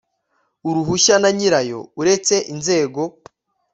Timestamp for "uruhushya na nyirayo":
0.67-1.79